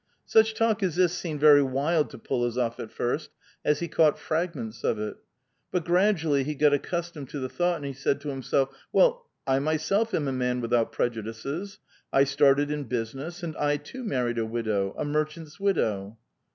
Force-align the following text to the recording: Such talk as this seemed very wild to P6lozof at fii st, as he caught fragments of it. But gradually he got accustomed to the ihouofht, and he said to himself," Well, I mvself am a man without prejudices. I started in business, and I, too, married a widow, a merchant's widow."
Such 0.25 0.55
talk 0.55 0.81
as 0.81 0.95
this 0.95 1.13
seemed 1.13 1.41
very 1.41 1.61
wild 1.61 2.09
to 2.09 2.17
P6lozof 2.17 2.79
at 2.79 2.89
fii 2.89 3.19
st, 3.19 3.29
as 3.63 3.81
he 3.81 3.87
caught 3.87 4.17
fragments 4.17 4.83
of 4.83 4.97
it. 4.97 5.17
But 5.69 5.85
gradually 5.85 6.43
he 6.43 6.55
got 6.55 6.73
accustomed 6.73 7.29
to 7.29 7.39
the 7.39 7.49
ihouofht, 7.49 7.75
and 7.75 7.85
he 7.85 7.93
said 7.93 8.19
to 8.21 8.29
himself," 8.29 8.69
Well, 8.91 9.27
I 9.45 9.59
mvself 9.59 10.15
am 10.15 10.27
a 10.27 10.31
man 10.31 10.59
without 10.59 10.91
prejudices. 10.91 11.77
I 12.11 12.23
started 12.23 12.71
in 12.71 12.85
business, 12.85 13.43
and 13.43 13.55
I, 13.57 13.77
too, 13.77 14.03
married 14.03 14.39
a 14.39 14.45
widow, 14.47 14.95
a 14.97 15.05
merchant's 15.05 15.59
widow." 15.59 16.17